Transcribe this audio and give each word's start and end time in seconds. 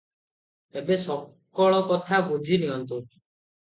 ଏବେ 0.81 0.97
ସକଳ 1.03 1.85
କଥା 1.93 2.25
ବୁଝିନିଅନ୍ତୁ। 2.35 3.03